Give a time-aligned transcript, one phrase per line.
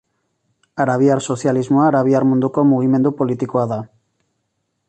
[0.85, 3.81] Arabiar sozialismoa arabiar munduko mugimendu politikoa da.